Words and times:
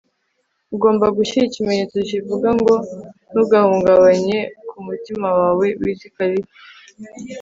ugomba 0.75 1.05
gushyira 1.17 1.43
ikimenyetso 1.47 1.97
kivuga 2.09 2.49
ngo 2.59 2.75
ntugahungabanye 3.31 4.39
ku 4.69 4.77
mutima 4.87 5.27
wawe- 5.39 5.65
wiz 5.81 6.01
khalifa 6.15 6.55